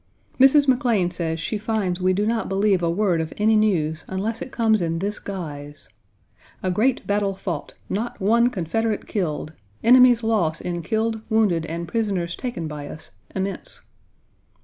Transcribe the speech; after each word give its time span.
Mrs. 0.39 0.65
McLane 0.67 1.11
says 1.11 1.39
she 1.39 1.59
finds 1.59 2.01
we 2.01 2.11
do 2.11 2.25
not 2.25 2.49
believe 2.49 2.81
a 2.81 2.89
word 2.89 3.21
of 3.21 3.35
any 3.37 3.55
news 3.55 4.03
unless 4.07 4.41
it 4.41 4.51
comes 4.51 4.81
in 4.81 4.97
this 4.97 5.19
guise: 5.19 5.89
"A 6.63 6.71
great 6.71 7.05
battle 7.05 7.35
fought. 7.35 7.75
Not 7.87 8.19
one 8.19 8.49
Confederate 8.49 9.05
killed. 9.07 9.53
Enemy's 9.83 10.23
loss 10.23 10.59
in 10.59 10.81
killed, 10.81 11.21
wounded, 11.29 11.67
and 11.67 11.87
prisoners 11.87 12.35
taken 12.35 12.67
by 12.67 12.87
us, 12.87 13.11
immense." 13.35 13.83